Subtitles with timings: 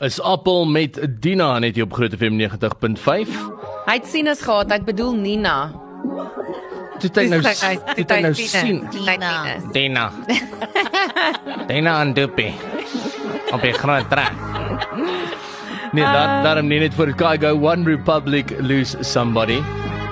[0.00, 3.32] Is Appel met Dina net hier op Groot FM 90.5.
[3.88, 5.56] Hy het sinus gehad, hy het bedoel Nina.
[7.02, 8.78] Toe jy nou hy- toe jy nou sien.
[8.94, 9.32] Dina.
[9.74, 10.04] Dina.
[11.70, 12.52] Dina en Duppy.
[13.54, 14.38] Op die groot trek.
[15.96, 19.58] Nee, dat daarom nie net vir Chicago One Republic lose somebody.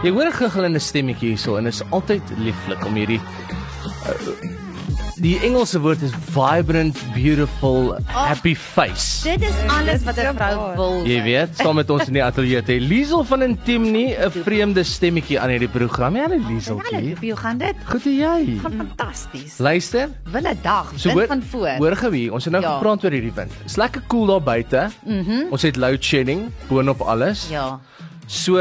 [0.03, 4.56] Jy hoor 'n giggelende stemmetjie hierso en dit is altyd lieflik om hierdie uh,
[5.23, 9.23] die Engelse woord is vibrant, beautiful, happy face.
[9.25, 11.05] Dit is alles wat 'n vrou wil.
[11.07, 14.83] Jy weet, saam met ons in die ateljee te Liesel van Intiem nie 'n vreemde
[14.85, 16.17] stemmetjie aan hierdie program.
[16.17, 17.17] Ja, Hallo, Lieseltjie.
[17.21, 17.75] hoe gaan dit?
[17.85, 18.59] Goed en jy?
[18.63, 19.59] Gaan fantasties.
[19.59, 20.09] Luister.
[20.25, 21.69] Wille dag, So wind hoor, van voor.
[21.79, 22.77] hoor gou hier, ons het nou Ja.
[22.77, 23.51] gepraat oor hierdie wind.
[23.63, 24.89] Dit's lekker koel cool daar buite.
[25.05, 25.15] Mhm.
[25.31, 27.49] Mm ons het load shedding boonop alles.
[27.51, 27.81] Ja.
[28.27, 28.57] So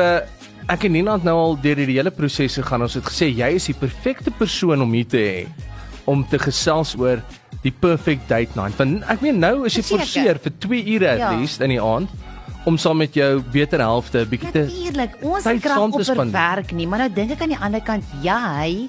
[0.68, 2.82] ek en Nina het nou al deur hierdie hele proses gegaan.
[2.82, 5.48] Ons het gesê jy is die perfekte persoon om hier te hê
[6.06, 7.22] om te gesels oor
[7.64, 8.78] die perfect date night.
[8.78, 11.32] Want ek meen nou is jy forceer vir 2 ure at Ja.
[11.38, 12.10] least in die aand
[12.66, 16.32] om saam met jou beter helfte 'n bietjie te Natuurlik, ons krag te op vir
[16.32, 18.88] werk nie, maar nou dink ek aan die ander kant, jy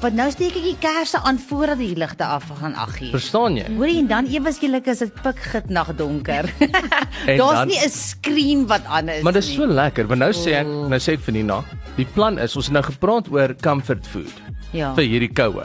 [0.00, 3.10] Want nou steek ek die kersse aan voordat die ligte af gaan 8uur.
[3.10, 3.66] Verstaan jy?
[3.76, 6.48] Hoorie en dan ewe skielik is dit pikgit nag donker.
[7.26, 9.56] Daar's nie 'n skerm wat aan is Maar dit is nie.
[9.56, 10.88] so lekker, want nou sê ek, Ooh.
[10.88, 11.62] nou sê ek vir Nina,
[11.96, 14.32] die plan is ons het nou gepraat oor comfort food
[14.72, 14.94] Ja.
[14.94, 15.64] vir hierdie koue.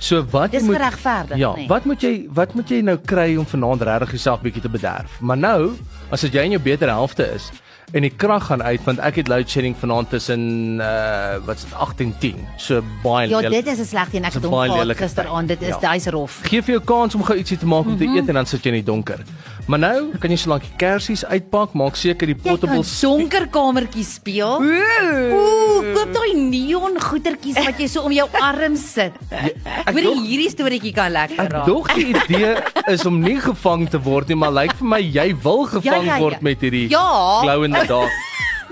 [0.00, 1.66] So wat Dis moet geregverdig, Ja, nê?
[1.68, 5.18] wat moet jy wat moet jy nou kry om vanaand regtig jouself bietjie te bederf?
[5.20, 5.74] Maar nou,
[6.10, 7.50] as dit jy in jou beter helfte is
[7.92, 11.74] en die krag gaan uit want ek het load shedding vanaand tussen uh wat's dit
[11.74, 12.46] 8 en 10.
[12.56, 14.24] So baie Ja, dit is 'n slegte een.
[14.24, 15.48] Ek Dis het hom gehad gisteraand.
[15.48, 15.78] Dit is Ja.
[15.80, 16.40] daai's rof.
[16.42, 18.16] Geef vir jou kans om gou ietsie te maak om te Mhm.
[18.16, 19.18] eet en dan sit jy in die donker.
[19.66, 24.14] Maar nou kan jy solank die kersies uitpak, maak seker die Jy portable donker kamertjies
[24.18, 24.58] speel.
[24.62, 29.12] Ooh, koop daai neon goetertjies wat jy so om jou arm sit.
[29.30, 31.66] ek Hoorie dog- hierdie storieetjie kan lekker Ek raak.
[31.66, 32.54] dog die idee
[32.88, 36.00] is om nie gevang te word nie, maar lyk vir my jy wil gevang Ja,
[36.02, 36.18] ja, ja.
[36.20, 37.40] word met hierdie Ja.
[37.42, 38.08] glowende dag.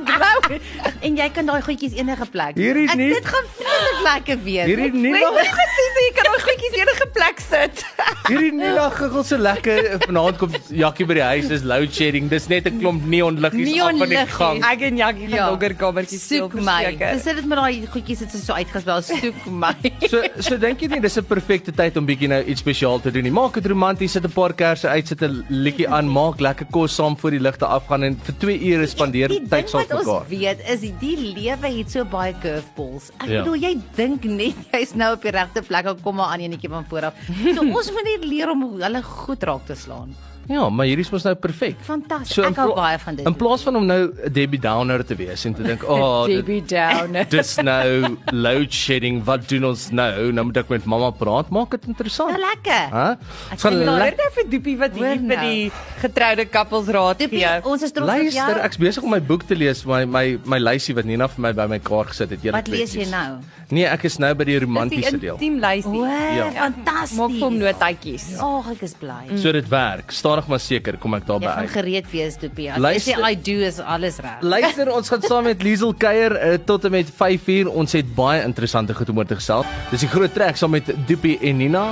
[0.05, 0.59] Glou.
[1.01, 2.57] En jy kan daai goedjies enige plek.
[2.57, 4.67] Hierdie Ek nie- dit gaan vreeslik lekker wees.
[4.67, 7.85] Hierdie nie Jy kan daai goedjies enige plek sit.
[8.29, 12.29] hierdie nie giggel so lekker vanaand kom Jakkie by die huis is load shedding.
[12.29, 14.65] Dis net 'n klomp neonliggies af van die gang.
[14.65, 15.47] Ek en Jackie gaan Ja.
[15.51, 16.85] donker kamertjies speel soek my.
[16.85, 17.13] verseker.
[17.15, 19.03] Dis dit met daai goedjies het so uitgespel.
[19.03, 19.75] Soek my.
[20.09, 23.11] So so dink jy nie dis 'n perfekte tyd om bietjie nou iets spesiaal te
[23.11, 23.31] doen nie.
[23.33, 26.95] Maak dit romanties, sit 'n paar kersse uit, sit 'n liedjie aan, maak lekker kos
[26.95, 30.29] saam voor die ligte afgaan en vir 2 ure spandeer tyd saam wat ons mekaar.
[30.29, 33.11] weet is die lewe het so baie curveballs.
[33.19, 33.43] Ek Ja.
[33.43, 36.69] bedoel jy dink net jy's nou op die regte plek en kom maar aan enetjie
[36.71, 37.15] van voor af.
[37.55, 40.15] So ons moet net leer om hulle goed raak te slaan.
[40.49, 41.77] Ja, maar hierdie is mos nou perfek.
[41.85, 42.39] Fantasties.
[42.41, 43.27] in ek hou baie van dit.
[43.29, 46.25] In plaas van om nou 'n Debbie Downer te wees en te dink, "O, oh,
[46.27, 47.27] dit, Debbie Downer.
[47.37, 49.23] dis nou load shedding.
[49.25, 50.33] Wat doen ons nou?
[50.33, 51.51] Nou moet ek met mamma praat.
[51.51, 52.89] Maak dit interessant." Nou lekker.
[52.97, 53.17] Hæ?
[53.53, 54.17] Ek Gaan lekker.
[54.17, 55.41] nou vir Doopie wat hier Hoor vir nou.
[55.41, 57.61] die getroude couples raad gee.
[57.65, 58.65] ons is trots op Luister, jou.
[58.65, 61.53] ek's besig om my boek te lees, my my my lysie wat Nina vir my
[61.53, 62.41] by my kaart gesit het.
[62.43, 63.39] julle Wat lees jy nou?
[63.71, 65.35] Nee, ek is nou by die romantiese die deel.
[65.37, 65.85] intiem lysie.
[66.01, 66.51] O, Ja.
[66.51, 67.19] fantasties.
[67.19, 68.39] Maak vir hom notaatjies.
[68.41, 69.37] Ag, ek is bly.
[69.37, 70.11] So dit werk.
[70.39, 71.71] Stadig maar seker kom ek Jy daarby gaan uit.
[71.75, 72.69] gereed wees, Doopie.
[72.71, 74.37] As jy Luister- sê I do is alles reg.
[74.43, 77.67] Luister, ons gaan saam met Liesel kuier uh, tot en met 5uur.
[77.75, 79.67] Ons het baie interessante goed om oor te gesels.
[79.91, 81.89] Dis die groot trek saam met Doopie en Nina.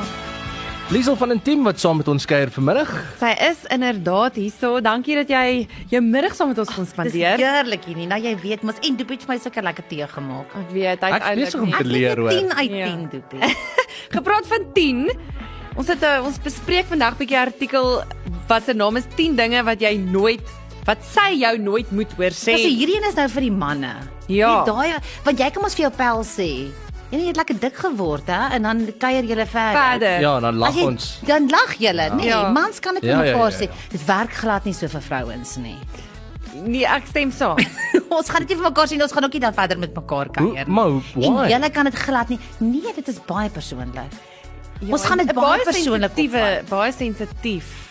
[0.90, 2.92] Liesel van 'n team wat saam met ons kuier vanmiddag.
[3.18, 4.80] Sy is inderdaad hierso.
[4.80, 7.36] Dankie dat jy jou middag saam met ons kon Dis spandeer.
[7.36, 8.06] heerlik hier nie.
[8.06, 10.46] Nou jy weet mos en Doopie het vir my sulke lekker tee gemaak.
[10.54, 12.30] Ek weet hy Ek is besig om te leer hoor.
[12.30, 12.86] 10 uit Ja.
[12.86, 13.56] 10 Doopie.
[14.16, 15.10] Gepraat van 10.
[15.76, 18.02] Ons het 'n ons bespreek vandag 'n bietjie artikel
[18.48, 20.40] wat se naam is 10 dinge wat jy nooit
[20.86, 22.54] wat sy jou nooit moet hoor sê.
[22.56, 23.92] Dis hierdie een is nou vir die manne.
[24.28, 24.56] Ja.
[24.56, 24.94] Net daai
[25.24, 26.70] want jy kan mos vir jou pel sê.
[27.10, 29.46] Jy het lekker dik geword hè en dan kuier jy verder.
[29.46, 30.20] verder.
[30.20, 31.18] Ja, dan lag ons.
[31.26, 32.26] Dan lag julle, nee.
[32.26, 32.50] Ja.
[32.50, 33.62] Mans kan dit Ja, vir ja, mekaar ja, sê.
[33.62, 33.74] ja.
[33.90, 35.78] Dit werk glad nie so vir vrouens nie.
[36.64, 37.56] Nee, ek stem saam.
[38.10, 40.28] ons gaan dit nie vir mekaar sien, ons gaan ook nie dan verder met mekaar
[40.30, 40.64] kuier.
[40.68, 41.48] maar hoe- En why?
[41.50, 42.38] julle kan dit glad nie.
[42.58, 44.12] Nee, dit is baie persoonlik.
[44.80, 46.68] Ja, Ons gaan dit baie persoonlik opvat.
[46.68, 47.84] baie sensitief.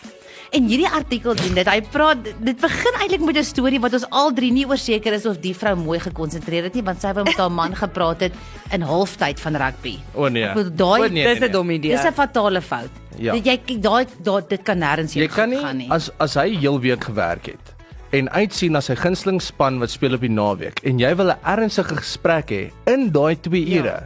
[0.56, 1.68] En hierdie artikel doen dit.
[1.68, 5.14] Hy praat dit begin eintlik met 'n storie wat ons al drie nie oor seker
[5.14, 8.20] is of die vrou mooi gekonsentreer het nie, want sy wou met haar man gepraat
[8.22, 8.34] het
[8.72, 9.98] in halftyd van rugby.
[10.14, 10.44] O nee.
[10.46, 11.92] Ek bedoel, daai- O, nee, Dis 'n dom idee.
[11.92, 12.90] Dis 'n fatale fout.
[13.18, 13.34] Ja.
[13.34, 15.90] Dit jy daai daai dit kan nêrens Jy heen kan nie gaan nie.
[15.92, 17.74] as as hy heel week gewerk het
[18.12, 21.38] en uitsien na sy gunsteling span wat speel op die naweek en jy wil 'n
[21.44, 23.80] ernstige gesprek hê in daai 2 Ja.
[23.82, 24.04] ure.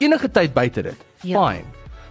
[0.00, 0.96] Enige tyd buite dit.
[1.22, 1.48] Ja.
[1.50, 1.64] Fine.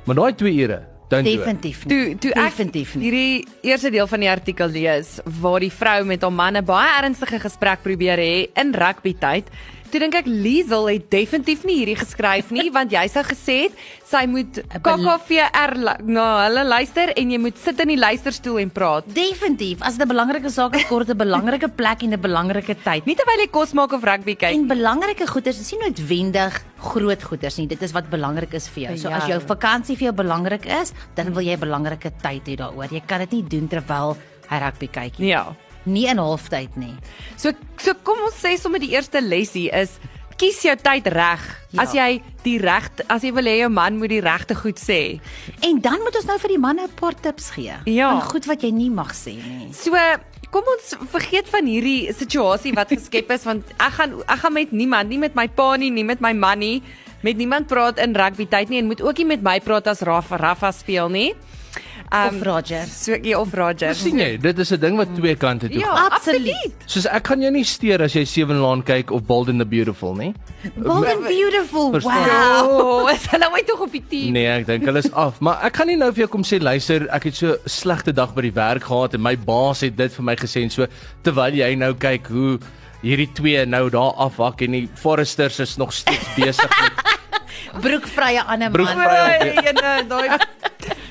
[0.07, 0.79] Maar daai 2 ure,
[1.11, 1.37] don't do it.
[1.41, 1.83] Definitief.
[1.87, 3.03] Toe toe ek Definitief nie.
[3.09, 6.93] hierdie eerste deel van die artikel lees waar die vrou met haar man 'n baie
[7.03, 9.49] ernstige gesprek probeer hê in rugby tyd,
[9.91, 13.73] toe dink ek Liesel het definitief nie hierdie geskryf nie want jy sou gesê het
[14.07, 15.73] sy moet KKVR
[16.07, 19.07] na hulle luister en jy moet sit in die luisterstoel en praat.
[19.13, 23.05] Definitief, as dit 'n belangrike saak is, kort 'n belangrike plek en 'n belangrike tyd.
[23.05, 24.53] Nie terwyl jy kos maak of rugby kyk.
[24.53, 27.67] En belangrike goeders is nie noodwendig groot goeders nie.
[27.67, 28.97] Dit is wat belangrik is vir jou.
[28.97, 29.45] So as jou Ja.
[29.55, 32.91] vakansie vir jou belangrik is, dan wil jy 'n belangrike tyd hê daaroor.
[32.91, 34.17] Jy kan dit nie doen terwyl
[34.49, 35.29] hy rugby kyk nie.
[35.29, 35.55] Ja.
[35.87, 36.93] Nie in halftyd nie.
[37.39, 39.97] So so kom ons sê sommer die eerste lesie is
[40.37, 41.43] kies jou tyd reg.
[41.73, 41.83] Ja.
[41.83, 45.17] As jy die regte as jy wil hê jou man moet die regte goed sê.
[45.65, 47.75] En dan moet ons nou vir die manne 'n paar tips gee.
[47.85, 48.09] Ja.
[48.11, 49.73] Van goed wat jy nie mag sê nie.
[49.73, 49.95] So
[50.51, 54.71] kom ons vergeet van hierdie situasie wat geskep is want ek gaan ek gaan met
[54.71, 56.83] niemand, nie met my pa nie, nie met my man nie,
[57.21, 60.01] met niemand praat in rugby tyd nie en moet ook nie met my praat as
[60.01, 61.33] Rafa Rafa speel nie.
[62.11, 62.85] Of Roger.
[62.87, 63.93] so ja, of Roger.
[63.95, 66.11] sien jy, dit is 'n ding wat twee kante toe Ja, gaan.
[66.11, 66.53] Absoluut.
[66.55, 66.73] absoluut.
[66.85, 69.65] Soos ek kan jou nie steur as jy Seven Laan kyk of Bold and the
[69.65, 70.33] Beautiful nie.
[70.75, 71.91] Bold and beautiful.
[71.91, 72.27] Verstaan.
[72.27, 73.03] Wow.
[73.03, 74.31] Oh, is hulle ooit tog op die team?
[74.33, 76.59] Nee, ek dink hulle is af, maar ek kan nie nou vir jou kom sê
[76.61, 79.95] luister, ek het so 'n slegte dag by die werk gehad en my baas het
[79.97, 80.87] dit vir my gesê en so
[81.23, 82.59] terwyl jy nou kyk hoe
[83.03, 86.93] hierdie twee nou daar afhak en die Foresters is nog steeds besig met
[87.83, 88.95] Broekvrye ander man.
[88.97, 90.37] Daai ene, daai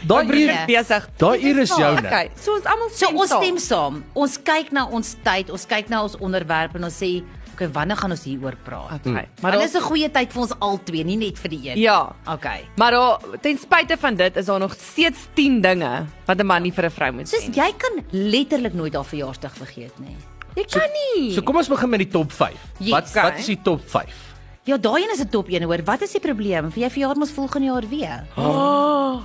[0.06, 1.08] daai uur is besig.
[1.18, 1.98] daai uur is joune.
[2.06, 3.42] Okay, so ons almal So stem ons saam.
[3.42, 4.04] stem saam.
[4.14, 7.22] Ons kyk na ons tyd, ons kyk na ons onderwerp en ons sê,
[7.54, 9.12] "Oké, wanneer gaan ons hieroor praat?" Okay.
[9.12, 11.78] Maar Maar dit is 'n goeie tyd vir ons albei, nie net vir die een.
[11.78, 12.12] Ja.
[12.26, 12.64] Okay.
[12.76, 16.62] Maar daar ten spyte van dit is daar nog steeds 10 dinge wat 'n man
[16.62, 17.54] nie vir 'n vrou moet Soos sê.
[17.54, 20.16] jy kan letterlik nooit haar verjaarsdag vergeet nie.
[20.56, 21.34] Jy kan nie.
[21.34, 22.56] So kom ons begin met die top 5.
[22.78, 22.90] Yes.
[22.90, 23.38] Wat wat Okay.
[23.38, 24.14] is die top 5?
[24.64, 25.78] Ja, daai een is 'n top 1 hoor.
[25.84, 26.70] Wat is die probleem?
[26.72, 28.24] Vir jy verjaar mos volgende jaar weer.
[28.36, 29.20] oh,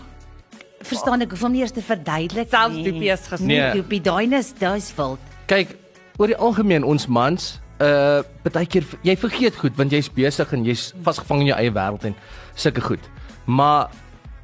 [0.84, 2.84] Verstaan ek, hoef hom nie eers te verduidelik Selfs nie.
[2.84, 3.46] Doopie is gesê.
[3.46, 3.74] Nee, Nee.
[3.82, 5.20] Doopie, daai is daai's wild.
[5.48, 5.76] Kyk,
[6.18, 10.94] oor die algemeen ons mans, uh partykeer jy vergeet goed want jy's besig en jy's
[11.04, 12.16] vasgevang in jou eie wêreld en
[12.56, 13.00] sulke goed.
[13.46, 13.90] Maar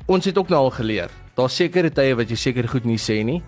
[0.08, 1.10] ons het ook nou al geleer.
[1.36, 3.44] Daar's sekere tye wat jy seker goed nie sê nie.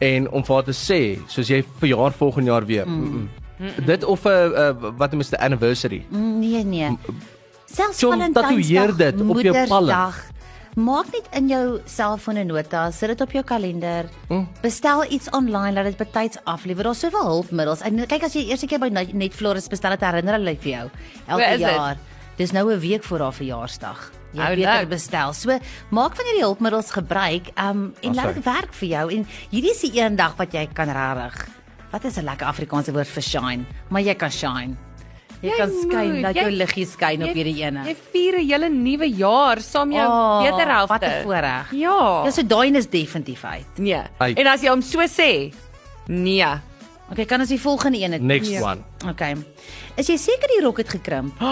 [0.00, 2.86] En om vir haar te sê, soos jy verjaar volgende jaar weer.
[2.86, 2.94] Mm.
[2.94, 3.28] Mm
[3.58, 3.84] -mm.
[3.86, 6.06] Dit of 'n uh, uh, wat noem jy 'n anniversary.
[6.10, 6.96] Mm, Nee, nee.
[7.66, 9.84] Selfs John, tatoeëer dit op jou palm.
[9.84, 10.24] Moedersdag.
[10.78, 14.06] Maak net in jou selfoon 'n nota, sit dit op jou kalender.
[14.28, 14.46] Mm.
[14.62, 16.84] Bestel iets online dat dit betyds aflewer.
[16.84, 17.80] Daar's soveel hulpmiddels.
[17.80, 20.70] En kyk as jy eers 'n keer by Net- Netflix bestel het, herinner hulle vir
[20.72, 20.90] jou
[21.26, 21.96] elke jaar.
[22.36, 24.10] Dis nou 'n week voor haar verjaarsdag.
[24.32, 24.88] Jy Oh, oh, beter leuk.
[24.88, 25.32] bestel.
[25.32, 25.58] So
[25.90, 28.34] maak van hierdie hulpmiddels gebruik um, en laat Awesome.
[28.34, 29.12] dit werk vir jou.
[29.14, 31.48] En hierdie is die een dag wat jy kan regtig.
[31.90, 33.64] Wat is 'n lekker Afrikaanse woord vir shine?
[33.88, 34.76] Maar jy kan shine.
[35.40, 36.22] Jy, Jy kan skyn, moet.
[36.22, 37.84] laat Jy- jou liggie skyn op hierdie ene.
[37.86, 40.88] Jy vier 'n hele nuwe jaar saam jou Oh, beter helfte.
[40.92, 41.66] wat 'n voorreg.
[41.72, 42.24] Ja.
[42.24, 43.66] Ja, so daai is definitief uit.
[43.78, 44.02] nee.
[44.18, 44.38] Uit.
[44.38, 45.52] En as jy hom so sê,
[46.08, 46.44] nee.
[47.10, 48.26] Okay, kan ons die volgende een doen?
[48.26, 48.60] Next Ja.
[48.62, 48.80] one.
[49.08, 49.36] Okay.
[49.96, 51.32] Is jy seker die rok het gekrimp?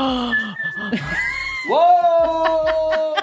[1.68, 3.16] Wow!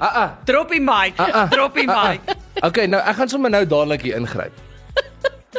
[0.00, 0.30] ah ah.
[0.44, 1.14] Drop die mic.
[1.18, 2.20] Ah, ah, Drop die ah, mic.
[2.26, 2.66] ah.
[2.68, 4.52] Okay, nou ek gaan sommer nou dadelik hier ingryp.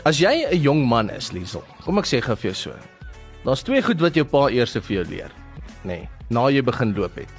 [0.05, 2.71] As jy 'n jong man is, Liesel, kom ek sê gou vir jou so.
[3.45, 5.31] Daar's twee goed wat jou pa eers vir jou leer,
[5.83, 7.29] nê, nee, na jy begin loop het.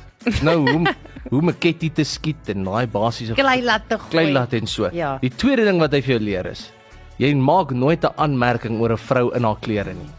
[0.43, 0.95] Nou hoe
[1.31, 4.11] hoe om 'n ketty te skiet en daai basiese Klei laat te gooi.
[4.11, 4.89] klei laat en so.
[4.93, 5.19] Ja.
[5.21, 6.73] Die tweede ding wat hy vir jou leer is,
[7.19, 10.11] jy maak nooit 'n aanmerking oor 'n vrou in haar klere nie.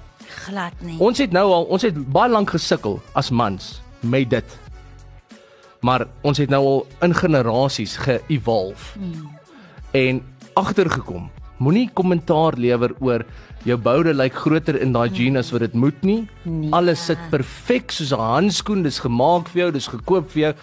[0.45, 0.97] glad nie.
[0.99, 4.57] Ons het nou al, ons het baie lank gesukkel as mans met dit.
[5.81, 8.99] Maar ons het nou al in generasies ge-evolve.
[8.99, 9.29] Hmm.
[9.91, 10.21] En
[10.53, 11.29] agtergekom.
[11.59, 13.25] Moenie kommentaar lewer oor
[13.67, 16.27] jou boude lyk groter in daai jeans as wat dit moet nie.
[16.43, 16.71] Nee.
[16.71, 20.53] Alles sit perfek soos 'n handskoen, dis gemaak vir jou, dis gekoop vir jou.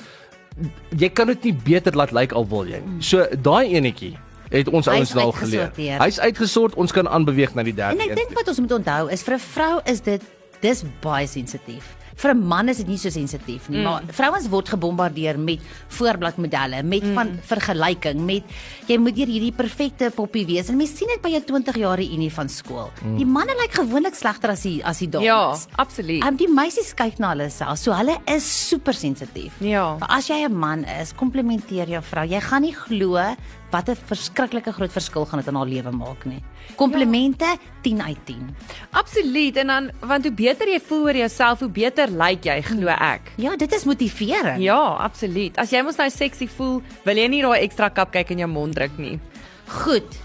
[0.97, 2.81] Jy kan dit nie beter laat lyk al wil jy.
[2.81, 3.03] nie.
[3.03, 4.17] So daai enetjie
[4.51, 5.71] het ons ouens nou al geleer.
[5.77, 9.11] Hy's uitgesort, ons kan aanbeweeg na die derde En ek dink wat ons moet onthou
[9.11, 10.23] is vir 'n vrou is dit
[10.61, 11.97] dis baie sensitief.
[12.17, 13.85] Vir 'n man is dit nie so sensitief nie, mm.
[13.85, 17.15] maar vrouens word gebombardeer met voorbladmodelle, met mm.
[17.15, 18.45] van vergelyking, met
[18.89, 20.71] jy moet hier hierdie perfekte poppie wees.
[20.73, 22.91] En mens sien dit by jou 20 jaar unie van skool.
[23.03, 23.19] Mm.
[23.21, 25.27] Die manne lyk gewoonlik slegter as die as die dames.
[25.27, 26.25] Ja, absoluut.
[26.25, 29.53] Um, die meisies kyk na hulle self, so hulle is super sensitief.
[29.61, 29.97] Ja.
[30.01, 32.25] Maar as jy 'n man is, komplimenteer jou vrou.
[32.25, 33.37] Jy gaan nie glo
[33.71, 36.43] wat 'n verskriklike groot verskil gaan dit in haar lewe maak nie.
[36.77, 37.57] Komplimente ja.
[37.83, 38.57] 10 uit 10.
[38.91, 39.57] Absoluut.
[39.57, 43.33] En dan want hoe beter jy voel oor jouself, hoe beter lyk jy, glo ek.
[43.37, 44.63] Ja, dit is motiverend.
[44.63, 45.57] Ja, absoluut.
[45.57, 48.75] As jy mos nou sexy voel, wil jy nie daai ekstra cupcake in jou mond
[48.75, 49.21] druk nie.
[49.67, 50.17] Goed.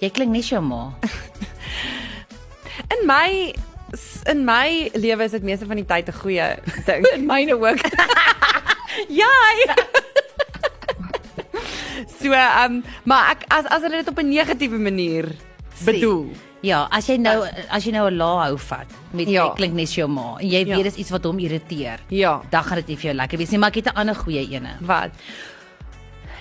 [0.00, 0.92] Jy klink net jou ma.
[2.92, 3.54] In my
[4.26, 7.06] in my lewe is dit meeste van die tyd 'n goeie ding.
[7.16, 7.80] In myne ook.
[9.22, 9.54] Jy.
[12.32, 15.28] So, ehm um, maar ek as as hulle dit op 'n negatiewe manier
[15.84, 16.30] bedoel.
[16.62, 19.52] Ja, as jy nou as jy nou 'n la hou vat met Ja.
[19.54, 20.74] klink nes jou ma en jy Ja.
[20.76, 22.00] weet dis iets wat hom irriteer.
[22.08, 22.40] Ja.
[22.50, 24.48] Dan gaan dit nie vir jou lekker wees nie, maar ek het 'n ander goeie
[24.50, 24.76] ene.
[24.80, 25.10] Wat?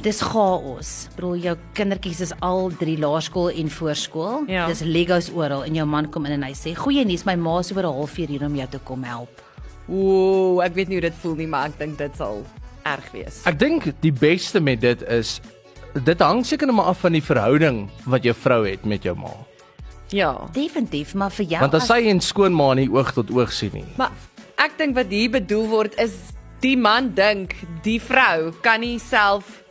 [0.01, 1.07] Dis chaos.
[1.15, 4.43] Bedoel jou kindertjies is al drie laerskool en voorskool.
[4.47, 4.67] Ja.
[4.67, 7.59] Dis Legos oral en jou man kom in en hy sê: "Goeie nuus, my ma
[7.59, 9.41] is oor 'n halfuur hier om jou te kom help."
[9.89, 12.43] Ooh, ek weet nie hoe dit voel nie, maar ek dink dit sal
[12.83, 13.41] erg wees.
[13.45, 15.39] Ek dink die beste met dit is
[16.03, 19.15] dit hang seker net maar af van die verhouding wat jou vrou het met jou
[19.17, 19.31] ma.
[20.13, 20.35] Ja.
[20.53, 23.85] Definitief, maar vir jou Want as sy en skoonma nie oog tot oog sien nie.
[23.97, 24.11] Maar
[24.61, 26.13] ek dink wat hier bedoel word is
[26.63, 29.64] die man dink die vrou kan nie self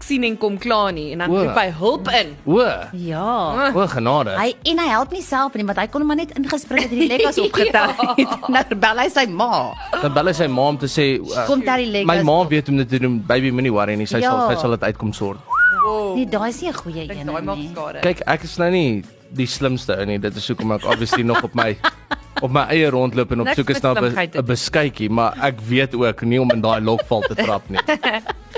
[0.00, 1.42] sien en kom klaar nie en dan O.
[1.42, 2.36] roep hy hulp in.
[2.44, 2.60] O,
[2.92, 3.70] Ja.
[3.74, 4.36] o genade.
[4.38, 6.92] Hy en hy help nie self nie, want hy kon hom maar net ingespring het
[6.92, 8.28] en die Legos opgetel het.
[8.56, 9.72] Nou bel hy sy ma.
[10.02, 12.06] Dan bel hy sy ma om te sê uh, Kom daar die Legos.
[12.06, 13.20] My ma weet om dit te doen.
[13.26, 14.06] Baby moenie worry nie.
[14.06, 14.30] Sy Ja.
[14.30, 15.38] sal sy sal dit uitkom sort.
[15.86, 16.16] Wow.
[16.16, 17.70] Nee, daai is nie 'n goeie een maak nie.
[18.02, 20.18] Kyk, ek is nou nie die slimste ou nie.
[20.18, 21.76] Dit is hoekom ek obviously nog op my
[22.44, 25.94] op my eie rondloop en op Niks soek is na 'n beskuitjie, maar ek weet
[25.94, 27.80] ook nie om in daai lokval te trap nie.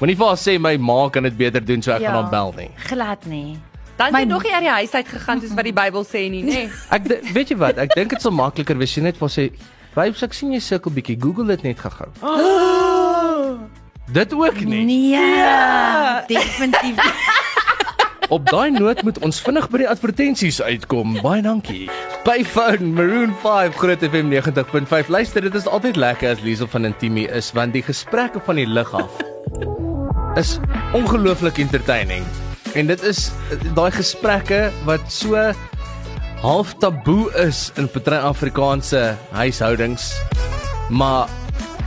[0.00, 2.12] Moenie vir haar sê my ma kan dit beter doen so ek Ja.
[2.12, 2.70] gaan haar bel nie.
[2.86, 3.58] Glad nie.
[3.98, 6.28] Dan het jy nog nie uit die huis uit gegaan soos wat die Bybel sê
[6.30, 6.68] nie, nê?
[6.94, 9.50] Ek di- weet jy wat, ek dink dit sal makliker wees jy net vir sê,
[9.96, 11.18] "Vibes, ek sien jy sukkel bietjie.
[11.20, 12.08] Google dit net gou-gou."
[14.12, 14.84] Dit ook nie.
[14.84, 15.18] Nee.
[16.28, 16.96] Definitief.
[18.34, 21.18] Op daai noot moet ons vinnig by die advertensies uitkom.
[21.20, 21.90] Baie dankie.
[22.24, 25.08] Payphone Maroon 5 Groot FM 90.5.
[25.08, 28.66] Luister, dit is altyd lekker as Liesel van Intimi is want die gesprekke van die
[28.66, 29.10] lig af
[30.36, 30.58] is
[30.92, 32.24] ongelooflik entertaining.
[32.74, 33.30] En dit is
[33.74, 35.52] daai gesprekke wat so
[36.42, 40.12] half taboe is in party Afrikaanse huishoudings.
[40.90, 41.28] Maar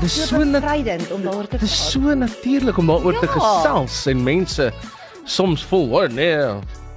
[0.02, 3.38] dis so net bevrydend om daaroor te Dit is so natuurlik om daaroor te Ja.
[3.38, 4.72] gesels en mense
[5.26, 6.38] soms voel, "O nee,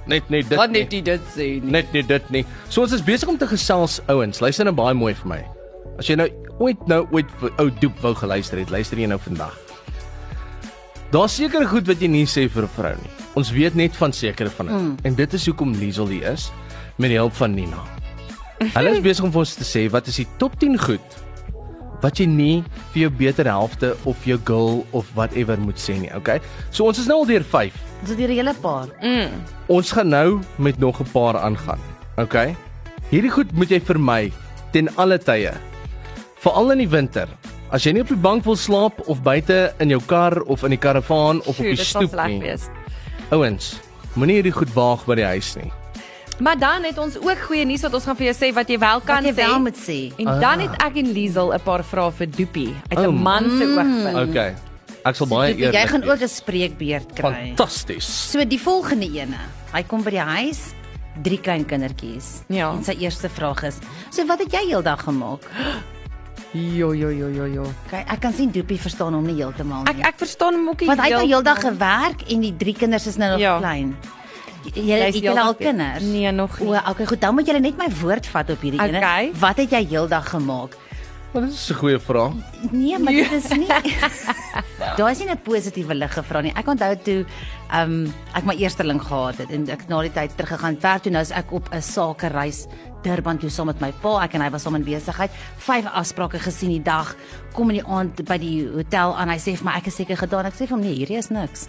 [0.05, 1.71] net nie dit Wat nie." net jy dit sê nie.
[1.71, 2.45] Net nie dit nie.
[2.69, 4.39] So ons is besig om te gesels ouens.
[4.39, 5.45] Luister nou baie mooi vir my.
[5.99, 9.19] As jy nou ooit nou ooit vir ou Doep wou geluister het, luister jy nou
[9.19, 9.64] vandag.
[11.15, 13.11] Daar's sekere goed wat jy nie sê vir 'n vrou nie.
[13.39, 14.75] Ons weet net van sekere van dit.
[14.75, 14.95] Mm.
[15.03, 16.51] En dit is hoekom Liesel hier is
[16.97, 17.83] met die hulp van Nina.
[18.59, 21.15] Hulle is besig om vir ons te sê wat is die top 10 goed
[22.01, 26.11] wat jy nie vir jou beter helfte of jou girl of whatever moet sê nie,
[26.15, 26.41] okay?
[26.69, 27.73] So ons is nou al deur 5.
[28.03, 28.87] Dis dit 'n hele paar.
[29.67, 31.79] Ons gaan nou met nog 'n paar aangaan.
[32.17, 32.55] OK?
[33.09, 34.33] Hierdie goed moet jy vermy
[34.71, 35.53] ten alle tye.
[36.43, 37.27] Veral in die winter.
[37.71, 40.69] As jy nie op die bank wil slaap of buite in jou kar of in
[40.69, 42.39] die karavaan of Sjoe, op die stoep nie.
[42.39, 42.67] wees.
[43.31, 43.79] Ouens,
[44.13, 45.71] moenie hierdie goed waag by die huis nie.
[46.39, 48.77] Maar dan het ons ook goeie nuus wat ons gaan vir jou sê wat jy
[48.79, 49.35] wel kan Wat jy sê.
[49.47, 49.99] wel moet sê.
[50.19, 53.11] En dan het ek en Liesel 'n paar vrae vir Doopie uit 'n Oh.
[53.21, 54.29] man se oogpunt.
[54.29, 54.53] OK.
[55.05, 55.89] Ek sal baie Jy eerlik.
[55.89, 56.09] gaan wees.
[56.11, 57.31] ook 'n spreekbeurt kry.
[57.55, 58.31] fantasties.
[58.31, 59.37] So die volgende ene.
[59.73, 60.73] Hy kom by die huis,
[61.23, 62.43] drie klein kindertjies.
[62.49, 62.71] Ja.
[62.71, 63.77] En sy eerste vraag is:
[64.11, 65.39] "So wat het jy heeldag gemaak?"
[66.55, 67.63] Jo jo jo jo jo.
[67.89, 69.91] Kyk, ek kan sien Doopie verstaan hom nie heeltemal nie.
[69.91, 70.87] Ek ek verstaan hom ook nie.
[70.87, 73.57] Want hy het nou heeldag gewerk en die drie kinders is nou nog Ja.
[73.59, 73.95] klein.
[74.65, 76.01] Jy Jy het is julle al kinders?
[76.03, 76.67] Nee, nog nie.
[76.69, 78.97] O, okay, goed, dan moet jy net my woord vat op hierdie ene.
[78.97, 79.31] Okay.
[79.39, 80.77] Wat het jy heeldag gemaak?
[81.35, 82.33] Maar dit is 'n goeie vraag.
[82.71, 83.67] Nee, maar dit is nie.
[84.97, 86.53] Daar is nie 'n positiewe lig gevra nie.
[86.55, 87.25] Ek onthou toe
[87.71, 91.11] ehm um, ek my eersteling gehad het en ek na die tyd teruggegaan werk toe
[91.11, 92.67] nou is ek op 'n sakereis
[93.03, 94.23] Durban toe saam met my pa.
[94.23, 95.31] Ek en hy was saam in besigheid.
[95.57, 97.15] Vyf afsprake gesien die dag.
[97.53, 99.29] Kom in die aand by die hotel aan.
[99.29, 100.45] Hy sê vir my ek is seker gedaan.
[100.45, 101.67] Ek sê vir hom nee, hierdie is niks.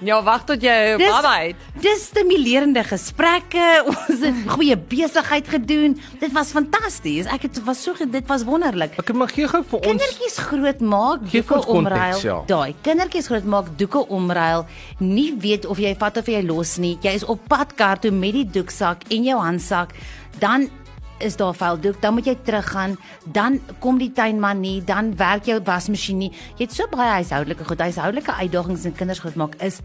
[0.00, 1.56] Ja, wag tot jy Dis- baba het.
[1.80, 3.64] Dis stimulerende gesprekke.
[3.92, 5.94] Ons het goeie besigheid gedoen.
[6.20, 7.26] Dit was fantasties.
[7.30, 8.98] Ek het was so dit was wonderlik.
[8.98, 12.20] Ek mag gee gou vir ons Kindertjies groot maak, Geef doeke omruil.
[12.22, 12.38] ja.
[12.46, 14.66] Daai kindertjies groot maak, doeke omruil.
[14.98, 16.96] Nie weet of jy vat of jy los nie.
[17.02, 19.92] Jy is op pad kar toe met die doeksak en jou handsak.
[20.38, 20.68] Dan
[21.18, 22.96] is daar vuil doek, dan moet jy teruggaan,
[23.32, 26.30] dan kom die tuinman nie, dan werk jou wasmasjien nie.
[26.58, 29.80] Jy het so baie huishoudelike goed, huishoudelike uitdagings en kinders grootmaak is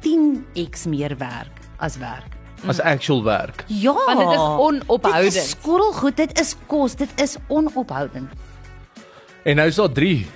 [0.00, 2.38] 10x meer werk as werk.
[2.66, 3.64] as actual werk.
[3.66, 3.92] Ja.
[3.92, 5.32] Want dit is onophoudend.
[5.32, 8.30] Dit is skorrelgoed, dit is kos, dit is onophoudend.
[9.44, 10.26] En nou is daar 3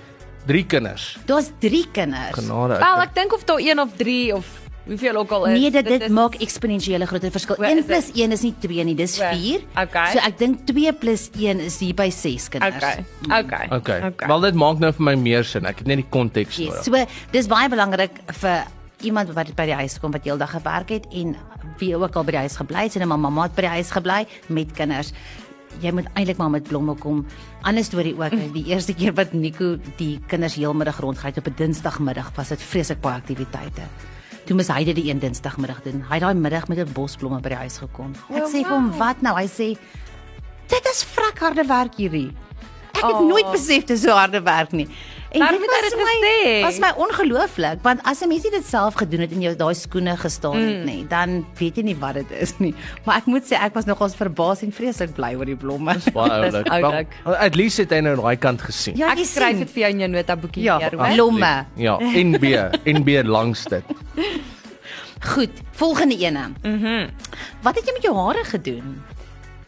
[0.46, 1.18] 3 kinders.
[1.26, 2.34] Daar's 3 kinders.
[2.34, 2.78] Genade.
[2.78, 4.46] Wel, ek- ek dink of daar 1 of 3 of
[4.86, 5.58] hoeveel ook al is.
[5.60, 7.56] Nee, dit dit is- maak eksponensiële groter verskil.
[7.58, 8.16] O, 1 is plus dit?
[8.22, 9.60] 1 is nie 2 nie, dis O, 4.
[9.82, 10.12] okay.
[10.12, 12.74] So ek dink 2 plus 1 is hier by 6 kinders.
[12.76, 13.04] Okay.
[13.40, 13.66] Okay.
[13.70, 14.00] Okay.
[14.06, 14.28] okay.
[14.28, 15.64] Wel dit maak nou vir my meer sin.
[15.66, 16.68] Ek het net die konteks Yes.
[16.68, 16.84] nodig.
[16.84, 18.64] So dis baie belangrik vir
[19.02, 21.36] iemand wat by die huis kom wat heeldag gewerk het en
[21.78, 23.90] wie ook al by die huis gebly het en 'n mamma het by die huis
[23.90, 25.12] gebly met kinders.
[25.82, 27.26] Jy moet eintlik maar met blomme kom.
[27.62, 31.54] Ander storie ook, die eerste keer wat Nico die kinders heelmiddag rondgery het op 'n
[31.56, 33.82] Dinsdagmiddag, was dit vreeslik baie aktiwiteite.
[34.46, 36.04] Toe mis hy dit die een Dinsdagmiddag doen.
[36.06, 38.12] Hy het daai middag met 'n bosblomme by die huis gekom.
[38.30, 38.92] Ek Oh, sê vir hom.
[38.98, 39.76] "Wat nou?" Hy sê,
[40.68, 42.30] "Dit is vrek harde werk hierdie."
[42.94, 43.26] Ek het Oh.
[43.28, 44.88] nooit besef dit is so harde werk nie.
[45.36, 46.62] En Daarom het hy was dit my gesê.
[46.64, 50.16] was my ongelooflik, want as 'n mens dit self gedoen het en jou daai skoene
[50.16, 50.84] gestaan het Mm.
[50.84, 52.74] nie, dan weet jy nie wat dit is nie.
[53.04, 55.94] Maar ek moet sê ek was nogals verbaas en vreeslik bly oor die blomme.
[56.12, 56.68] Baie Dis oulik.
[56.72, 57.06] oulik.
[57.24, 58.96] Wel, At least het hy nou daai kant gesien.
[58.96, 60.90] Ja, Ek jy skryf dit vir jou in jou notaboekie Ja, ah.
[60.90, 61.12] hoor.
[61.14, 61.66] Blomme.
[61.76, 63.84] Ja, NB, NB langs dit.
[65.20, 66.50] Goed, volgende ene.
[66.62, 67.08] Mhm.
[67.62, 69.02] Wat het jy met jou hare gedoen?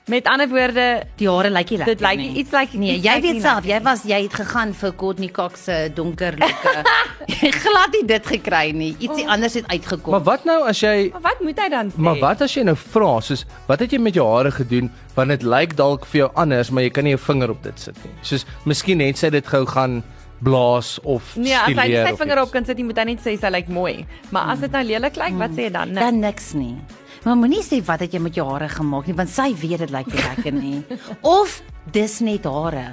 [0.09, 0.85] Met ander woorde,
[1.21, 2.29] Die hare lyk nie lekker Dit lyk nie.
[2.41, 5.65] iets lyk- Nee, jy lyk weet self, jy was jy het gegaan vir Courtney Cox
[5.69, 6.75] se donker lokke.
[7.43, 8.95] jy glad nie dit gekry nie.
[8.99, 9.33] Ietsie Oh.
[9.37, 10.11] anders het uitgekom.
[10.17, 11.99] Maar wat nou as jy maar wat moet hy dan sê?
[12.09, 15.29] Maar wat as jy nou vra soos wat het jy met jou hare gedoen want
[15.29, 17.97] dit lyk dalk vir jou anders maar jy kan nie jou vinger op dit sit
[18.05, 18.13] nie.
[18.23, 20.01] Soos miskien het sy dit gou gaan
[20.41, 23.05] blaas of Nee, as hy nie stileer sy vinger op kan sit, nie, moet hy
[23.11, 24.07] net sê sy lyk mooi.
[24.31, 25.93] Maar as dit nou lelik lyk, wat sê jy dan?
[25.93, 26.01] Nee.
[26.05, 26.77] dan niks nie.
[27.25, 29.91] Maar moenie sê wat het jy met jou hare gemaak nie, want sy weet dit
[29.91, 30.85] lyk nie lekker nie.
[31.23, 31.61] Of
[31.93, 32.87] dis net hare.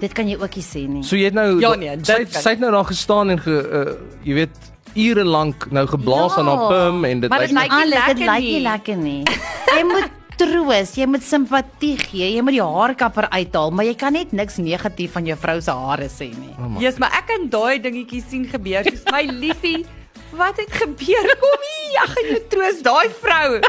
[0.00, 1.02] Dit kan jy ook nie sê nie.
[1.02, 3.54] So jy het nou Ja, nee, sy het- sy het nou daar gestaan en ge
[3.56, 3.94] uh,
[4.24, 6.40] jy weet ure lank nou geblaas Ja.
[6.42, 9.22] aan haar perm en dit Maar lyk nie alles, dit lekker lyk nie lekker nie.
[9.76, 14.12] Jy moet troos, jy moet simpatie gee, jy moet die haarkapper uithaal, maar jy kan
[14.12, 16.52] net niks negatief van jou vrou se hare sê nie.
[16.80, 18.84] Jesus, maar ek kan daai dingetjies sien gebeur.
[18.84, 19.86] Soos my liefie,
[20.32, 21.30] wat het gebeur?
[21.40, 23.60] Kom hier, ek gaan jou troos, daai vrou.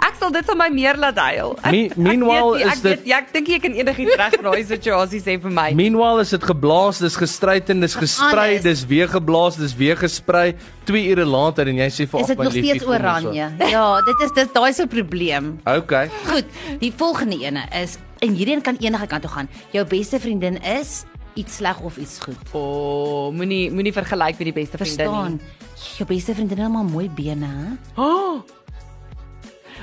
[0.00, 1.50] Ek sal dit van my meer laat huil.
[1.60, 3.74] Ek, Me- meanwhile ek weet, nie, is ek weet, dit- ja, ek dink jy kan
[3.82, 5.66] enigiets reg in daai situasie sê vir my.
[5.76, 10.54] Meanwhile is dit geblaas, dis gestryten, dis gesprei, dis weer geblaas, dis weer gesprei
[10.88, 13.50] 2 ure later en jy sê vir Is dit nog steeds oranje?
[13.68, 15.50] Ja, dit is dit daai se probleem.
[15.68, 16.08] Okay.
[16.30, 16.48] Goed,
[16.80, 19.48] die volgende ene is en hierdie een kan enige kant toe gaan.
[19.76, 21.02] Jou beste vriendin is
[21.34, 22.38] iets sleg of iets goed.
[22.52, 25.36] O, oh, moenie moenie vergelyk met die beste vriendin Verstaan?
[25.40, 25.96] nie.
[25.98, 28.02] Jou beste vriendin het maar mooi bene, hè?
[28.02, 28.42] Oh.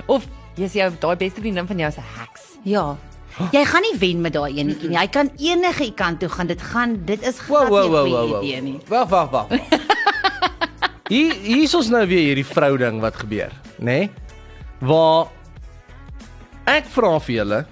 [0.05, 2.41] Of jy's jou daai beste vriendin van jou se heks.
[2.63, 2.97] Ja.
[3.53, 4.97] Jy gaan nie wen met daai enetjie nie.
[4.97, 6.47] Hy kan enige kant toe gaan.
[6.49, 8.43] Dit gaan dit is glad Wow, wow, nie 'n wow, wow.
[8.43, 8.79] idee nie.
[8.87, 9.47] Wag, wag, wag.
[11.07, 13.83] Hier hier is ons nou weer hierdie vrou ding wat gebeur, nê?
[13.83, 14.09] Nee?
[14.83, 15.29] Waar
[16.67, 17.65] ek vra vir julle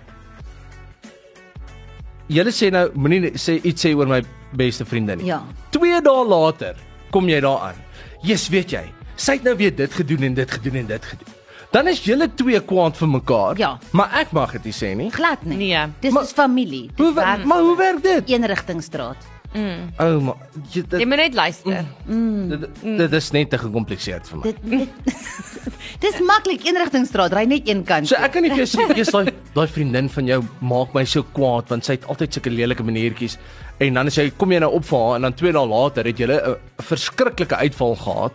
[2.28, 4.22] Julle sê nou moenie sê iets sê oor my
[4.58, 5.26] beste vriendin nie.
[5.30, 5.42] Ja.
[5.72, 6.76] 2 dae later
[7.12, 7.76] kom jy daaraan.
[8.24, 8.84] Jesus, weet jy,
[9.16, 11.34] sy het nou weer dit gedoen en dit gedoen en dit gedoen.
[11.72, 13.58] Dan is julle twee kwaad vir mekaar.
[13.60, 13.78] Ja.
[13.92, 15.10] Maar ek mag dit nie sê nie.
[15.12, 15.58] Glad nie.
[15.58, 15.86] Nee.
[16.02, 16.88] Dis Maar- is familie.
[16.88, 18.30] Dit Hoe wer- werk maar hoe werk dit?
[18.30, 18.44] een
[19.56, 20.00] rigtingstraat.
[20.04, 20.36] Ou, maar
[20.74, 21.86] jy Jy dit, moet net luister.
[22.06, 24.44] dit, dit is net te gekompliseerd vir my.
[24.44, 24.90] Dit, dit
[26.06, 27.34] Dis maklik een rigtingstraat.
[27.34, 28.08] Ry net een kant.
[28.08, 31.06] So ek kan nie vir jou sê jy's daai daai vriendin van jou maak my
[31.06, 33.38] so kwaad want sy het altyd sulke lelike maniertjies
[33.80, 36.04] en dan as jy kom jy nou op vir haar en dan 2 dae later
[36.06, 38.32] het jy 'n verskriklike uitval gehad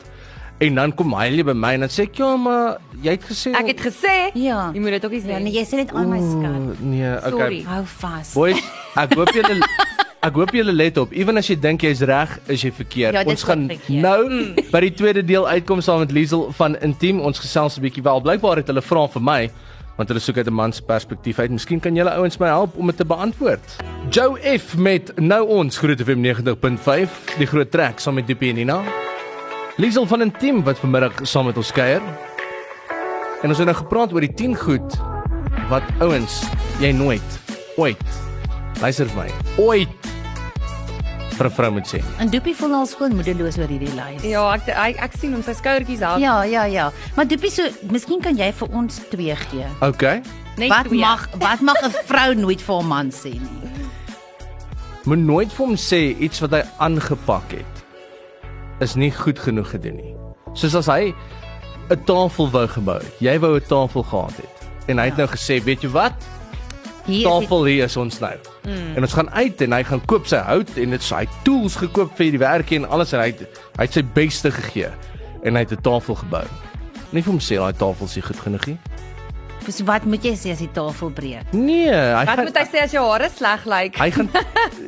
[0.61, 3.25] en dan kom hy jy by my en dan sê ek ja maar jy het
[3.25, 4.71] gesê Ek het gesê, Ja.
[4.75, 5.29] jy moet dit ook nie sê.
[5.31, 6.81] Ja, nee, jy sê net aan my skat.
[6.81, 7.63] Nee okay Sorry.
[7.65, 8.35] Hou vas.
[8.35, 8.61] boys
[8.97, 9.61] ek hoop julle
[10.21, 11.15] Ek hoop julle let op.
[11.17, 13.17] Ewen as jy dink jy's reg, is jy verkeerd.
[13.17, 14.03] Ja, ons gaan ook verkeerd.
[14.05, 17.23] nou by die tweede deel uitkom saam met Liesel van Intiem.
[17.25, 18.21] Ons gesels 'n bietjie wel.
[18.21, 19.51] Blykbaar het hulle vra vir my
[19.97, 21.51] want hulle soek uit 'n man se perspektief uit.
[21.51, 23.77] Miskien kan julle ouens my help om dit te beantwoord.
[24.11, 28.57] Joe F met Nou ons Groot FM 90.5, die groot trek saam met Diepie en
[28.57, 28.83] Nina.
[29.77, 32.03] Liesel van Intiem wat vanmiddag saam met ons kuier.
[33.43, 35.01] En ons het nou gepraat oor die 10 goed
[35.71, 36.45] wat ouens
[36.81, 37.41] jy nooit
[37.77, 38.30] ooit
[38.81, 39.89] luister vir my ooit
[41.37, 42.01] vir 'n vrou moet sê.
[42.21, 44.23] En Doopie voel al skoon moedeloos oor hierdie lys.
[44.23, 46.19] Ja, ek ek, ek sien hom sy skouertjies af.
[46.21, 46.91] Ja, ja, ja.
[47.17, 49.67] Maar Doopie so, miskien kan jy vir ons twee gee.
[49.81, 50.23] Okay.
[50.59, 51.01] Net Wat twee.
[51.01, 53.61] mag wat mag 'n vrou nooit vir 'n man sê nie?
[55.05, 57.85] Moet nooit vir hom sê iets wat hy aangepak het
[58.81, 60.15] is nie goed genoeg gedoen nie.
[60.55, 61.15] Soos as hy
[61.91, 63.13] 'n tafel wou gebou het.
[63.21, 64.69] Jy wou 'n tafel gehad het.
[64.89, 65.25] En hy het Ja.
[65.25, 66.13] nou gesê, weet jy wat?
[67.07, 68.33] Hier Tafel hier is ons nou.
[68.65, 68.97] Mm.
[68.97, 72.17] En ons gaan uit en hy gaan koop sy hout en dit sy tools gekoop
[72.19, 73.41] vir die werk en alles en hy het,
[73.79, 74.91] hy het sy beste gegee
[75.45, 76.45] en hy het 'n tafel gebou.
[77.13, 78.79] Nie vir hom sê daai tafel is nie goed genoeg nie.
[79.65, 81.53] die, so wat moet jy sê as die tafel breek?
[81.53, 83.97] Nee, hy Wat gaan moet hy sê as jou hare sleg lyk?
[83.99, 84.29] hy gaan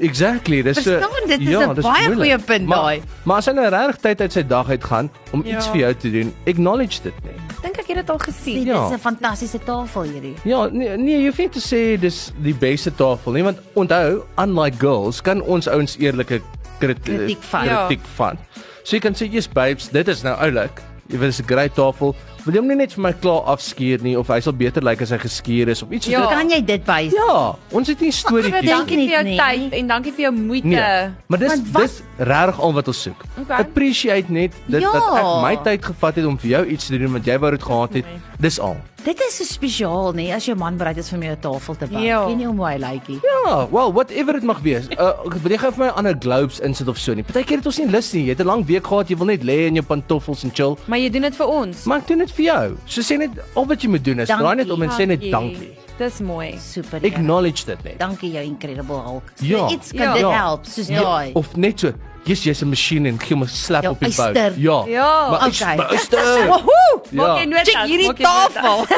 [0.00, 2.16] Exactly, dis so Verstaan, dit is 'n dis baie moeilik.
[2.18, 3.02] goeie punt maar, daai.
[3.24, 5.56] Maar as hy nou regtig tyd uit sy dag uit gaan om Ja.
[5.56, 7.51] iets vir jou te doen, acknowledge dit net.
[7.92, 8.64] Het dit al gesien.
[8.64, 8.88] Ja.
[8.88, 10.34] dis 'n fantastiese tafel hierdie.
[10.44, 14.22] Ja, nee, nee, jy hoef nie te sê dis die beste tafel nie, want onthou,
[14.38, 16.40] unlike girls, kan ons ouens eerlike
[16.78, 17.64] krit Kritiek vat.
[17.64, 17.86] Ja.
[17.86, 18.36] kritiek vat.
[18.82, 20.80] So jy kan sê, "Yes babes, dit is nou oulik.
[21.08, 22.14] Jy weet dis 'n great tafel.
[22.44, 25.00] Wil jy hom nie net vir my klaar afskeer nie of hy sal beter lyk
[25.02, 26.20] as hy geskeer is of iets soos Ja.
[26.20, 26.28] dit?
[26.38, 27.12] Kan jy dit bys?
[27.12, 29.36] Ja, ons het nie 'n storie dink Dankie nie vir jou nie.
[29.38, 30.66] tyd en dankie vir jou moeite.
[30.66, 33.24] Nee, maar dis dis regtig al wat ons soek.
[33.40, 33.58] Okay.
[33.64, 34.92] Appreciate net dit Ja.
[34.92, 37.50] dat ek my tyd gevat het om vir jou iets te doen wat jy wou
[37.50, 38.04] dit gehad het.
[38.42, 38.76] Dis al.
[39.02, 41.86] Dit is so spesiaal, nê, as jou man bereid is vir my 'n tafel te
[41.86, 42.00] bak.
[42.02, 42.26] Ja.
[42.26, 43.20] Ken jy hoe mooi hy lyk nie?
[43.46, 44.86] Ja, well, whatever dit mag wees.
[44.98, 47.22] Uh wil jy gou vir my ander globes insit of so nie.
[47.24, 48.24] Partykeer het ons nie lus nie.
[48.24, 50.76] Jy het 'n lang week gehad, jy wil net lê in jou pantoffels en chill.
[50.86, 51.84] Maar jy doen dit vir ons.
[51.84, 52.76] Maar ek doen dit vir jou.
[52.86, 55.20] So sê net al wat jy moet doen is draai net om en sê net
[55.30, 55.72] dankie.
[55.98, 56.56] Dis mooi.
[56.58, 56.96] Super.
[56.98, 57.16] Acknowledge.
[57.18, 57.98] Acknowledge dit net.
[57.98, 59.22] Dankie jou incredible Hulk.
[59.36, 59.68] So Ja.
[59.68, 60.12] Iets kan Ja.
[60.12, 60.30] dit Ja.
[60.30, 61.30] help, soos Ja, daai.
[61.34, 61.92] of net so,
[62.24, 64.36] jy's jy's 'n masjien en gee hom 'n slap op die buik.
[64.56, 64.84] Ja.
[64.86, 65.50] Ja, maar okay.
[65.50, 65.76] okay.
[65.76, 66.24] maar uister.
[66.50, 67.00] Woehoe!
[67.10, 67.16] Ja.
[67.18, 67.68] Maak jy notas.
[67.68, 68.86] Check hierdie tafel.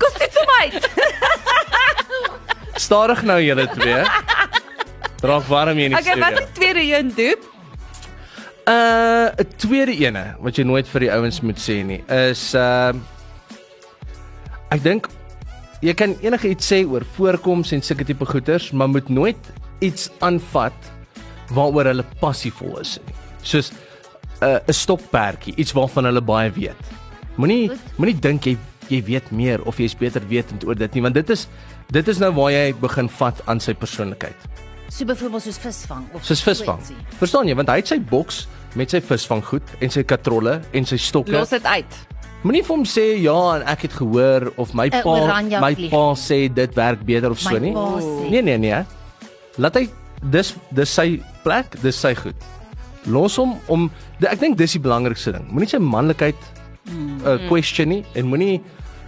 [0.00, 0.66] Kos dit so my.
[2.86, 4.02] Stadig nou julle twee.
[5.20, 6.44] Draak warm hier in die Okay, wat studio.
[6.46, 7.36] het tweede een doen?
[8.68, 12.92] Uh 'n tweede ene wat jy nooit vir die ouens moet sê nie is uh
[14.70, 15.08] ek dink
[15.80, 19.36] jy kan enige iets sê oor voorkoms en sulke tipe goeters, maar moet nooit
[19.80, 20.74] iets aanvat
[21.54, 23.14] waaroor hulle passievol is nie.
[23.42, 26.76] Soos 'n uh, 'n stokperdjie, iets waarvan hulle baie weet.
[27.36, 28.56] Moenie moenie dink jy
[28.88, 31.46] jy weet meer of jy's beter wetend oor dit nie, want dit is
[31.92, 34.36] dit is nou waar jy begin vat aan sy persoonlikheid.
[34.88, 36.80] So byvoorbeeld soos visvang of Soos visvang.
[36.86, 36.94] so.
[37.18, 37.54] Verstaan jy?
[37.54, 41.32] Want hy het sy boks met sy visvanggoed en sy katrolle en sy stokke.
[41.32, 41.98] Los dit uit.
[42.42, 45.90] Moenie vir hom sê ja en ek het gehoor of my pa my vlieg.
[45.90, 47.72] pa sê dit werk beter of so My nie.
[47.72, 48.30] pa sê.
[48.30, 48.84] Nee nee nee.
[49.58, 49.88] Laat hy
[50.22, 52.34] dis dis sy plek, dis sy goed.
[53.06, 53.90] Los hom om
[54.22, 55.46] ek dink dis die belangrikste ding.
[55.50, 56.36] Moenie sy manlikheid
[56.88, 57.18] Hmm.
[57.26, 58.62] uh, question nie en moenie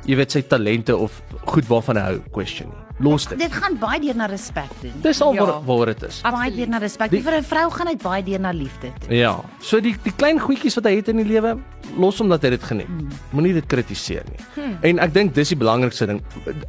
[0.04, 2.76] jy weet sy talente of goed waarvan hy hou question nie.
[3.00, 3.38] Los dit.
[3.40, 4.92] Dit gaan baie deur na respek doen.
[5.00, 5.46] Dis al Ja.
[5.46, 6.20] waar waar dit is.
[6.22, 7.10] Baie deur na respek.
[7.10, 8.92] Die- Vir 'n vrou gaan dit baie deur na liefde.
[9.00, 9.14] toe.
[9.16, 9.40] Ja.
[9.60, 11.56] So die die klein goedjies wat hy het in die lewe,
[11.96, 12.86] los hom dat hy dit geniet.
[12.86, 13.08] Hmm.
[13.32, 14.64] Moenie dit kritiseer nie.
[14.82, 16.20] En ek dink dis die belangrikste ding.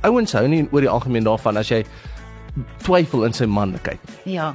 [0.03, 1.83] Ouens hou nie oor die algemeen daarvan as jy
[2.83, 4.01] twyfel in sy manlikheid.
[4.29, 4.51] Ja.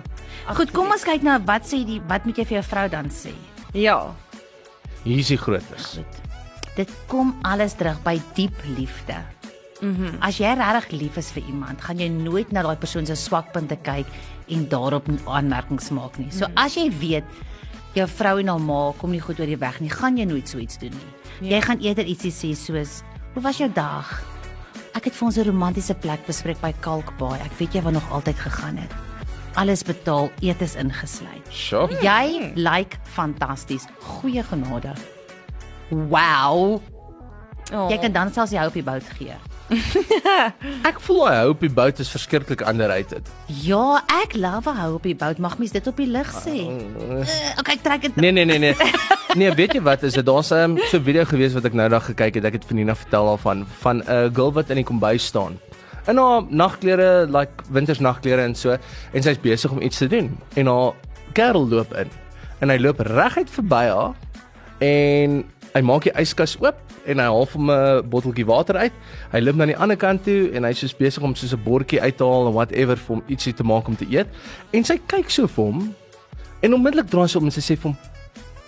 [0.57, 3.11] Goed, kom ons kyk na wat sê die wat moet jy vir jou vrou dan
[3.13, 3.33] sê?
[3.77, 3.99] Ja.
[5.05, 5.97] Hier is die grootes.
[5.97, 6.21] Goed.
[6.77, 9.17] Dit kom alles terug by diep liefde.
[9.81, 10.13] Mhm.
[10.17, 13.17] Mm As jy regtig lief is vir iemand, gaan jy nooit na daai persoon se
[13.17, 14.07] swakpunte kyk
[14.49, 16.31] en daarop aanmerkings maak nie.
[16.31, 17.25] So as jy weet
[17.97, 20.49] jou vrou en haar ma kom nie goed oor die weg nie, gaan jy nooit
[20.49, 21.51] so iets doen nie.
[21.51, 23.03] Jy gaan eerder ietsie sê soos:
[23.35, 24.36] "Hoe was jou dag?"
[24.97, 27.41] Ek het vir ons 'n romantiese plek bespreek by Kalkbaai.
[27.45, 28.91] Ek weet jy wou nog altyd gegaan het.
[29.55, 31.45] Alles betaal, etes ingesluit.
[31.51, 31.89] Sjoe.
[32.01, 33.85] Jy lyk like fantasties.
[34.01, 34.95] Goeie genade.
[35.91, 36.81] Wow.
[37.73, 37.91] Oh.
[37.91, 39.37] Jy kan dan selfs die hou op die bout gee.
[40.91, 43.27] Ek voel hy hope die bout is verskriklik underrated.
[43.65, 45.41] Ja, ek love die bout.
[45.43, 46.67] Mag mens dit op die lig sê?
[46.71, 47.23] Uh,
[47.59, 48.21] okay, ek trek dit.
[48.21, 48.75] Nee nee nee nee.
[49.37, 50.05] Nee, weet jy wat?
[50.07, 52.45] Is dit daar's 'n um, so 'n video gewees wat ek nou dag gekyk het.
[52.45, 55.59] Ek het vir Nina vertel daarvan van 'n uh, girl wat in die kombuis staan.
[56.07, 58.79] In haar nagklere, like wintersnagklere en so,
[59.13, 60.39] en sy's besig om iets te doen.
[60.55, 60.95] En haar
[61.33, 62.09] kerel loop in.
[62.61, 64.15] En hy loop reguit verby haar
[64.79, 68.93] en hy maak die yskas oop en hy haal hom 'n botteltjie water uit.
[69.33, 72.01] Hy loop na die ander kant toe en hy's soos besig om soos 'n bordjie
[72.01, 74.27] uit te haal en whatever vir hom ietsie te maak om te eet.
[74.73, 75.95] En sy kyk so vir hom
[76.63, 77.97] en onmiddellik draai sy om en sy sê vir hom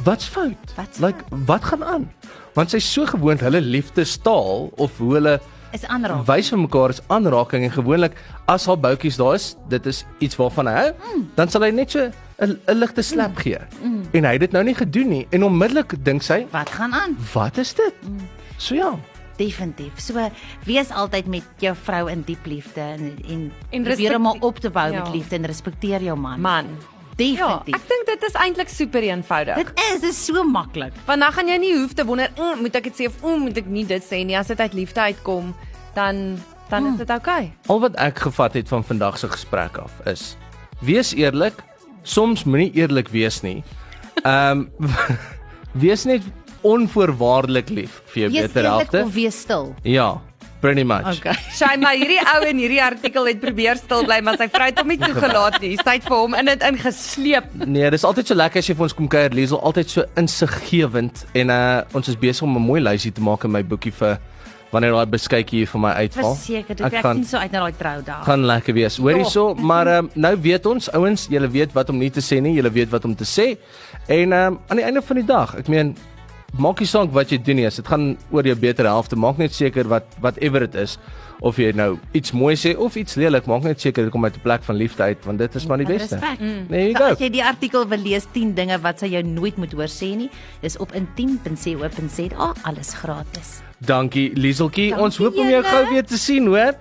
[0.04, 0.56] Wat's fout?
[0.76, 2.10] Wat's like wat gaan aan?
[2.54, 5.40] Want sy's so gewoond hulle liefdestaal of hoe hulle
[5.72, 6.26] Is aanraak.
[6.26, 8.14] wys vir mekaar is aanraking en gewoonlik
[8.46, 11.26] as haar boutjies daar is, dit is iets waarvan hy hou, mm.
[11.34, 13.36] dan sal hy net so 'n 'n ligte slap mm.
[13.36, 13.58] gee.
[13.82, 14.02] Mm.
[14.12, 17.16] En hy het dit nou nie gedoen nie en onmiddellik dink sy, Wat gaan aan?
[17.34, 17.94] wat is dit?
[18.02, 18.28] Mm.
[18.56, 18.94] So ja.
[19.36, 19.92] Definitief.
[20.00, 20.14] So
[20.64, 24.58] wees altyd met jou vrou in diep liefde en en, En probeer hom respek- op
[24.58, 25.02] te bou Ja.
[25.02, 26.40] met liefde en respekteer jou man.
[26.40, 26.66] Man.
[27.18, 27.74] Ja, Definitief.
[27.74, 29.56] ek dink dit is eintlik super eenvoudig.
[29.56, 30.92] dit is dit is so maklik.
[31.06, 33.40] Want dan gaan jy nie hoef te wonder, mm, moet ek dit sê of mm,
[33.48, 34.36] moet ek nie dit sê nie.
[34.38, 35.54] As dit uit liefde uitkom,
[35.94, 36.38] dan
[36.70, 37.50] dan is dit oukei.
[37.66, 40.36] Al wat ek gevat het van vandag se gesprek af is
[40.80, 41.54] wees eerlik,
[42.02, 43.64] soms moenie eerlik wees nie.
[44.24, 44.90] Ehm um,
[45.84, 46.22] wees net
[46.62, 49.02] onvoorwaardelik lief vir jou Wees beter eerlik helfte.
[49.06, 49.74] of wees stil.
[49.82, 50.20] Ja,
[50.60, 51.18] pretty much.
[51.18, 51.34] Okay.
[51.54, 54.80] Sy maar hierdie ou in hierdie artikel het probeer stil bly, maar sy vrou het
[54.80, 55.74] hom nie toegelaat nie.
[55.80, 57.52] Sy het vir hom in dit ingesleep.
[57.66, 59.36] Nee, dis altyd so lekker as jy vir ons kom kuier.
[59.36, 63.44] Liesel altyd so insiggewend en uh ons is besig om 'n mooi lysie te maak
[63.44, 64.18] in my boekie vir
[64.72, 66.34] wanneer daai beskuitjie hier vir my uitval.
[66.34, 68.24] Verseker, dit ek sien so uit na daai troudag.
[68.24, 68.98] gaan lekker wees.
[69.00, 72.40] Hoor hierso, maar um, nou weet ons ouens, julle weet wat om nie te sê
[72.44, 73.56] nie, julle weet wat om te sê.
[74.06, 75.96] En um, aan die einde van die dag, ek meen
[76.56, 79.38] maak nie saak wat jy doen nie, as dit gaan oor jou beter helfte, maak
[79.38, 80.98] net seker wat whatever dit is
[81.40, 84.34] of jy nou iets mooi sê of iets lelik, maak net seker dit kom uit
[84.36, 86.16] 'n plek van liefde uit want dit is maar die beste.
[86.16, 86.40] Respek.
[86.40, 86.66] Mm.
[86.68, 87.12] There you So go.
[87.12, 90.16] as jy die artikel wil lees 10 dinge wat sy jou nooit moet hoor sê
[90.16, 90.30] nie,
[90.62, 92.54] dis op intiem.co.za.
[92.64, 93.60] Alles gratis.
[93.78, 94.96] Dankie Lieseltjie.
[94.98, 96.74] Ons hoop om jou gou weer te sien, hoor.